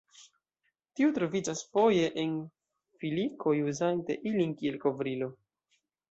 [0.99, 2.31] Tiu troviĝas foje en
[3.03, 5.29] filikoj, uzante ilin kiel kovrilo.